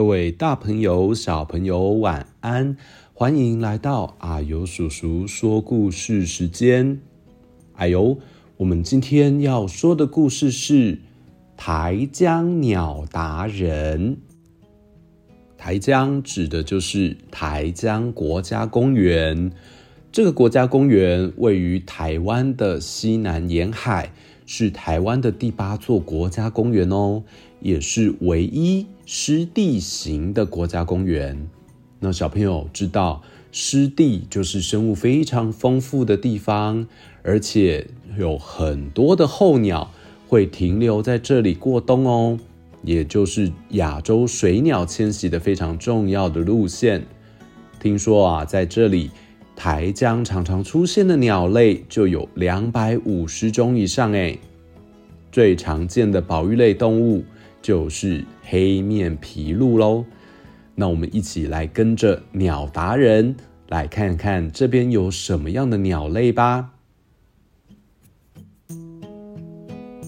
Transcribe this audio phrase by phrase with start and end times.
[0.00, 2.74] 各位大朋友、小朋友，晚安！
[3.12, 7.02] 欢迎来到阿尤叔叔说故事时间。
[7.74, 8.16] 啊呦，
[8.56, 11.00] 我们今天要说的故事是
[11.54, 14.16] 台江鸟达人。
[15.58, 19.52] 台江指的就是台江国家公园。
[20.10, 24.14] 这个国家公园位于台湾的西南沿海，
[24.52, 27.22] 是台湾的第八座国家公园哦，
[27.60, 28.84] 也是唯一。
[29.06, 31.48] 湿地型的国家公园，
[32.00, 36.88] 那小朋友知道，湿地就是生物非常丰富的地方，
[37.22, 37.86] 而且
[38.18, 39.88] 有很多的候鸟
[40.26, 42.36] 会停留在这里过冬哦，
[42.82, 47.06] 也就是亚洲水鸟迁徙的非常重要的路线。
[47.78, 49.12] 听说啊，在这里
[49.62, 54.38] 台江常常出现的鸟类就有两百五十种以上诶，
[55.30, 57.22] 最常见的保育类动物。
[57.60, 60.06] 就是黑面琵鹭喽，
[60.74, 63.36] 那我们一起来跟着鸟达人
[63.68, 66.70] 来看看这边有什么样的鸟类吧。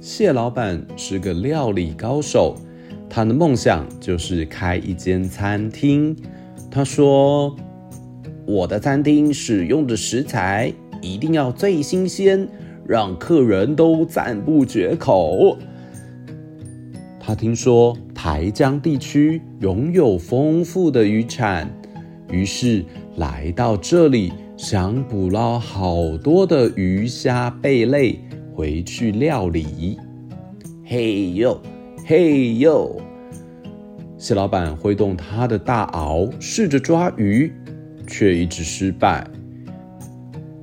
[0.00, 2.56] 蟹老板是个料理高手，
[3.08, 6.16] 他的梦想就是开一间餐厅。
[6.68, 7.56] 他说
[8.46, 12.48] ：“我的餐厅使用的食材一定要最新鲜，
[12.86, 15.58] 让客人都赞不绝口。”
[17.18, 21.68] 他听说台江地区拥有丰富的渔产，
[22.30, 22.84] 于是
[23.16, 28.20] 来到这里，想捕捞好多的鱼虾贝类
[28.54, 29.98] 回去料理。
[30.84, 31.60] 嘿呦，
[32.04, 32.96] 嘿呦！
[34.16, 37.52] 蟹老板挥动他的大螯，试着抓鱼，
[38.06, 39.26] 却一直失败。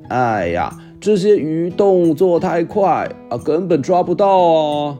[0.09, 4.97] 哎呀，这些鱼动作太快啊，根本抓不到啊！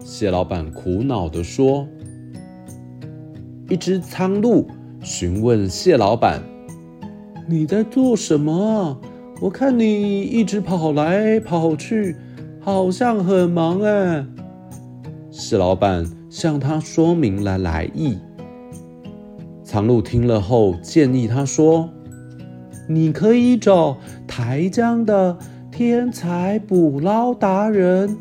[0.00, 1.86] 蟹老板苦恼地说
[3.68, 4.66] ：“一只苍鹭
[5.02, 6.40] 询问蟹老板
[7.46, 8.98] ：‘你在做什么啊？
[9.40, 12.16] 我看你一直跑来跑去，
[12.60, 14.24] 好像很忙哎。’
[15.30, 18.18] 蟹老板向他说明了来意。
[19.70, 21.90] 苍鹭听了后，建议他说
[22.88, 25.36] ：‘你可以找台江的
[25.70, 28.16] 天才捕捞达人。’”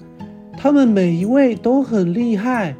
[0.59, 2.75] 他们每一位都很厉害，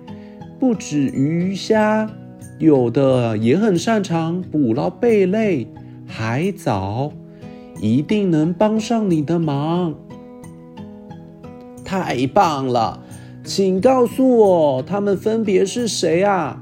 [0.60, 2.12] 不止鱼虾，
[2.60, 5.66] 有的也很擅长捕捞贝类、
[6.06, 7.14] 海藻，
[7.80, 9.96] 一定能帮上你的忙。
[11.86, 13.02] 太棒了，
[13.46, 16.62] 请告诉我他们分别是谁啊？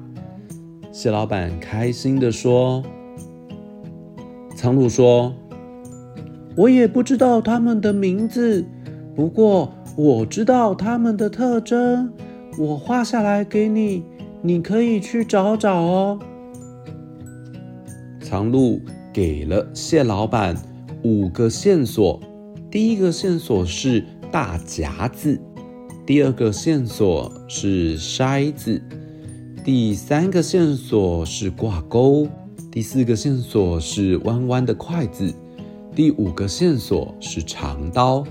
[0.98, 2.82] 蟹老板开心地说。
[4.56, 5.36] 苍鹭说
[6.56, 8.66] ：“我也不知道他们的名字，
[9.14, 12.12] 不过。”我知道它们的特征，
[12.58, 14.04] 我画下来给你，
[14.42, 16.20] 你可以去找找哦。
[18.20, 18.82] 苍鹭
[19.14, 20.54] 给了蟹老板
[21.04, 22.20] 五个线索，
[22.70, 25.40] 第一个线索是大夹子，
[26.06, 28.82] 第二个线索是筛子，
[29.66, 32.28] 第三个线索是挂钩，
[32.72, 35.34] 第四个线索是弯弯的筷子，
[35.96, 38.24] 第五个线索是长刀。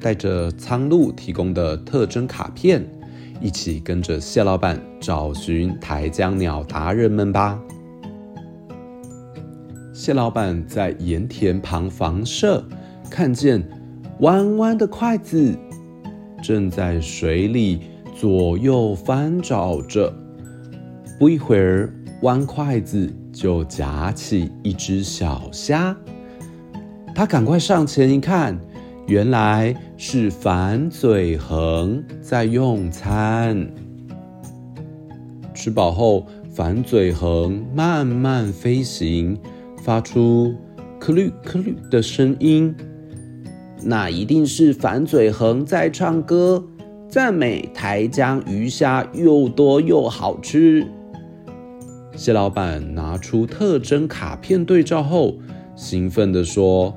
[0.00, 2.88] 带着苍鹭提供的特征卡片，
[3.40, 7.60] 一起跟着谢老板找寻台江鸟达人们吧。
[9.92, 12.64] 谢老板在盐田旁房舍，
[13.10, 13.60] 看见
[14.20, 15.58] 弯弯的筷子
[16.40, 17.80] 正在水里
[18.18, 20.12] 左右翻找着。
[21.18, 21.92] 不一会儿，
[22.22, 25.94] 弯筷子就夹起一只小虾。
[27.14, 28.58] 他赶快上前一看。
[29.06, 33.64] 原来是反嘴横在用餐。
[35.54, 39.38] 吃饱后，反嘴横慢慢飞行，
[39.80, 40.52] 发出
[40.98, 42.74] “咯噜咯噜”的声音。
[43.80, 46.64] 那一定是反嘴横在唱歌，
[47.16, 50.86] 赞美台江鱼虾又多又好吃。
[52.14, 55.32] 蟹老板拿出特征卡片对照后，
[55.74, 56.94] 兴奋地说：“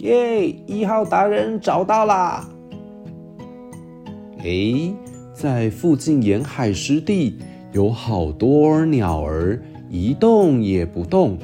[0.00, 0.46] 耶！
[0.66, 2.46] 一号达人找到啦！”
[4.44, 4.94] 诶，
[5.32, 7.38] 在附近沿海湿地
[7.72, 9.58] 有好多鸟儿，
[9.88, 11.38] 一动也不动。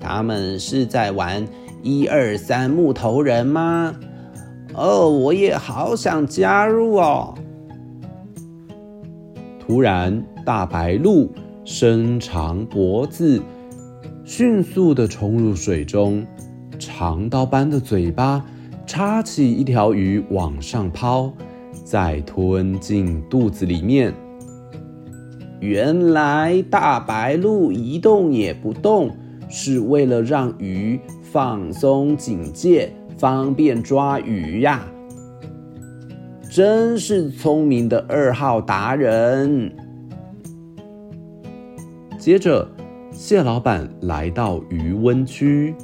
[0.00, 1.46] 他们是在玩
[1.80, 3.94] 一二三木头人吗？
[4.78, 7.34] 哦，我也好想加入哦。
[9.58, 11.28] 突然，大白鹭
[11.64, 13.42] 伸长脖子，
[14.24, 16.24] 迅速地冲入水中，
[16.78, 18.44] 长刀般的嘴巴
[18.86, 21.32] 插起一条鱼往上抛，
[21.84, 24.14] 再吞进肚子里面。
[25.60, 29.10] 原来大白鹭一动也不动，
[29.48, 34.86] 是为了让鱼放松警戒，方便抓鱼呀。
[36.50, 39.70] 真是聪明的二号达人。
[42.18, 42.66] 接着，
[43.12, 45.74] 蟹老板来到鱼温区。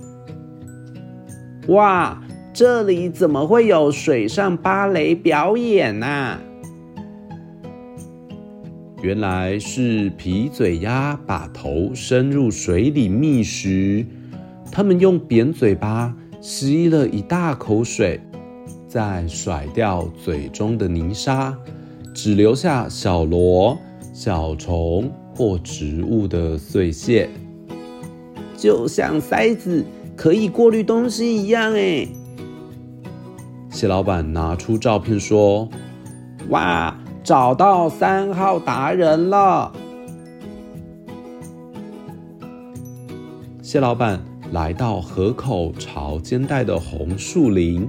[1.69, 2.21] 哇，
[2.53, 6.39] 这里怎么会有水上芭蕾表演呢？
[9.03, 14.05] 原来是皮嘴鸭把头伸入水里觅食，
[14.73, 18.21] 它们用扁嘴巴吸了一大口水。
[18.87, 21.57] 再甩掉嘴中的泥沙，
[22.15, 23.77] 只留下小螺、
[24.13, 27.29] 小虫或植物的碎屑，
[28.57, 31.73] 就像筛子可以过滤东西一样。
[31.73, 32.07] 哎，
[33.71, 35.69] 蟹老板拿出照片说
[36.51, 39.73] ：“哇，找到三号达人了！”
[43.61, 44.23] 蟹老板
[44.55, 47.89] 来到河口潮间带的红树林。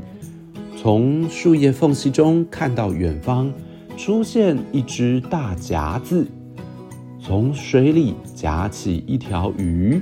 [0.75, 3.53] 从树叶缝隙中看到远方
[3.95, 6.25] 出现一只大夹子，
[7.21, 10.01] 从水里夹起一条鱼。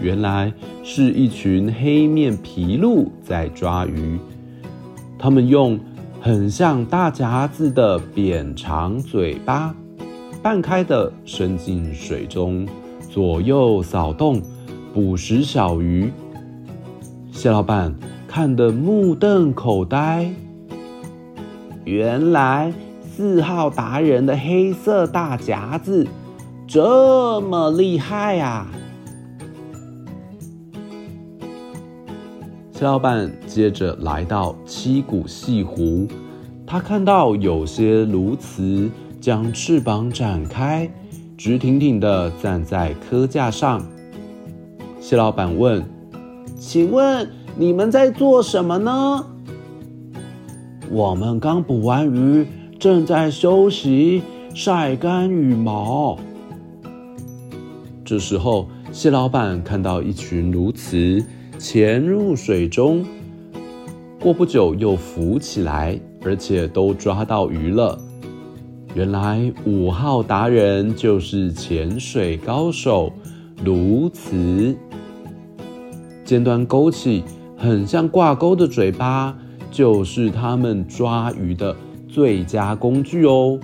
[0.00, 0.50] 原来
[0.82, 4.18] 是一群黑面琵鹭在抓鱼，
[5.18, 5.78] 它们用
[6.22, 9.74] 很像大夹子的扁长嘴巴，
[10.42, 12.66] 半开的伸进水中，
[13.10, 14.40] 左右扫动，
[14.94, 16.12] 捕食小鱼。
[17.32, 17.92] 蟹老板
[18.28, 20.30] 看得目瞪口呆，
[21.84, 22.72] 原来
[23.02, 26.06] 四号达人的黑色大夹子
[26.68, 28.68] 这么厉害啊！
[32.70, 36.06] 蟹老板接着来到七股潟湖，
[36.64, 38.88] 他看到有些鸬鹚
[39.20, 40.88] 将翅膀展开，
[41.42, 43.82] 直挺挺地站在科架上。
[45.00, 45.82] 蟹老板问。
[46.58, 47.26] 请问
[47.56, 49.24] 你们在做什么呢？
[50.90, 52.46] 我们刚捕完鱼，
[52.78, 54.20] 正在休息，
[54.54, 56.18] 晒干羽毛。
[58.04, 61.24] 这时候，蟹老板看到一群鸬鹚
[61.58, 63.02] 潜入水中，
[64.20, 67.98] 过不久又浮起来，而且都抓到鱼了。
[68.94, 73.12] 原来五号达人就是潜水高手
[73.64, 74.74] 鸕鶿。
[76.24, 77.22] 尖端勾起，
[77.56, 79.36] 很像挂钩的嘴巴，
[79.70, 81.74] 就是他们抓鱼的
[82.08, 83.58] 最佳工具哦！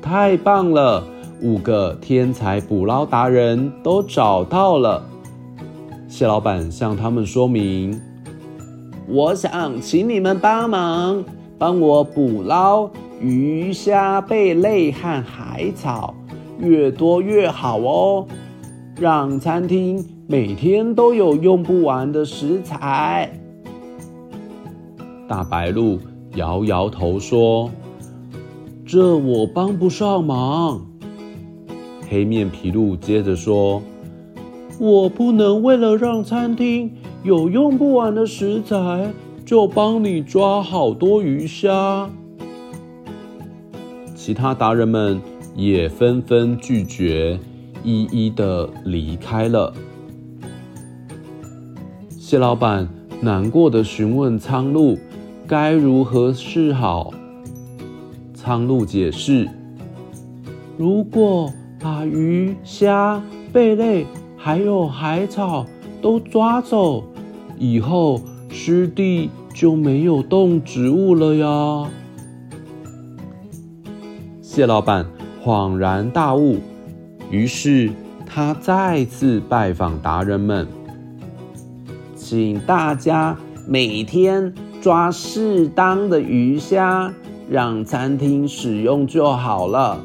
[0.00, 1.04] 太棒了，
[1.42, 5.02] 五个天才捕捞达人都找到了。
[6.08, 8.00] 蟹老板向他们说明
[9.06, 11.24] ：“我想请你们帮忙，
[11.56, 16.14] 帮我捕捞鱼虾贝类和海草，
[16.58, 18.26] 越多越好哦，
[18.98, 23.32] 让餐厅。”每天都有用不完的食材。
[25.26, 25.98] 大白鹭
[26.36, 27.68] 摇摇头说
[28.86, 30.86] ：“这我帮不上忙。”
[32.08, 33.82] 黑面琵鹭接着说
[34.78, 36.92] ：“我不能为了让餐厅
[37.24, 39.10] 有用不完的食材，
[39.44, 42.08] 就帮你抓好多鱼虾。”
[44.30, 45.20] 其他达人们
[45.56, 47.36] 也纷纷拒绝，
[47.82, 49.74] 一一的离开了。
[52.16, 52.88] 谢老板
[53.20, 54.96] 难过的询问苍鹭
[55.48, 57.12] ：“该如何是好？”
[58.32, 59.48] 苍鹭解释
[60.78, 63.20] ：“如果把鱼虾、
[63.52, 64.06] 贝类
[64.36, 65.66] 还有海草
[66.00, 67.02] 都抓走，
[67.58, 71.90] 以后湿地就没有动植物了呀。”
[74.52, 75.06] 蟹老板
[75.44, 76.58] 恍然大悟，
[77.30, 77.88] 于是
[78.26, 80.66] 他再次拜访达人们。
[82.16, 83.38] 请大家
[83.68, 87.14] 每天抓适当的鱼虾，
[87.48, 90.00] 让餐厅使用就好了，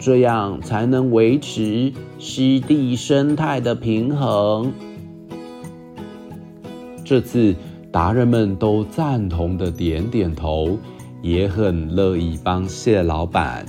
[0.00, 4.72] 这样才能维持湿地生态的平衡。
[7.04, 7.54] 这次
[7.92, 10.76] 达人们都赞同的点点头，
[11.22, 13.64] 也很乐意帮蟹老板。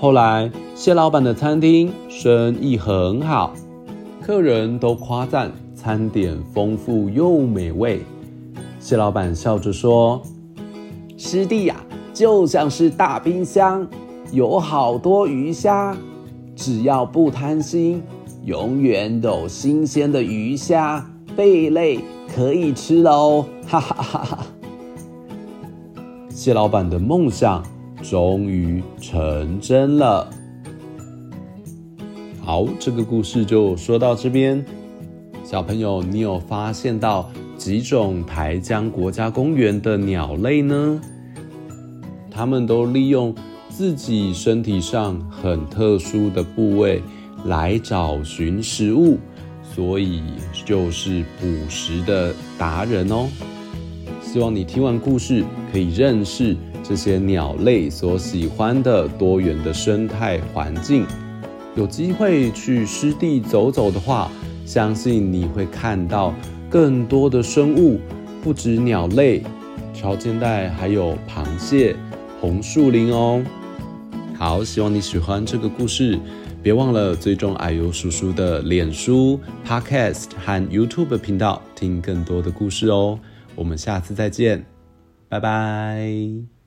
[0.00, 3.52] 后来，谢老板的餐厅生意很好，
[4.22, 8.00] 客人都夸赞餐点丰富又美味。
[8.78, 10.22] 谢老板笑着说
[11.18, 11.74] ：“师弟呀，
[12.14, 13.84] 就像是大冰箱，
[14.30, 15.96] 有好多鱼虾，
[16.54, 18.00] 只要不贪心，
[18.44, 22.00] 永远有新鲜的鱼虾。”贝类
[22.34, 24.46] 可以吃的哦，哈哈哈哈！
[26.30, 27.64] 谢老板的梦想
[28.02, 30.28] 终于成真了。
[32.40, 34.64] 好，这个故事就说到这边。
[35.44, 41.00] 小朋友，你有发现到几种台江国家公园的鸟类呢？
[42.30, 43.34] 它们都利用
[43.68, 47.02] 自己身体上很特殊的部位
[47.44, 49.18] 来找寻食物。
[49.62, 50.22] 所以
[50.64, 53.28] 就是捕食的达人哦。
[54.22, 56.56] 希望你听完故事可以认识
[56.88, 61.04] 这些鸟类所喜欢的多元的生态环境。
[61.76, 64.30] 有机会去湿地走走的话，
[64.64, 66.32] 相信你会看到
[66.70, 68.00] 更多的生物，
[68.42, 69.42] 不止鸟类、
[69.92, 71.94] 潮间带，还有螃蟹、
[72.40, 73.44] 红树林哦。
[74.34, 76.18] 好，希望你喜欢这个故事。
[76.62, 83.20] 别忘了追踪啊呦叔叔的脸书、Podcast 和 YouTube 频道，听更多的故事哦。
[83.54, 84.64] 我们下次再见，
[85.28, 86.57] 拜拜。